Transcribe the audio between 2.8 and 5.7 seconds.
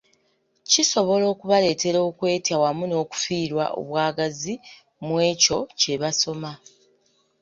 n’okufiirwa obwagazi mu ekyo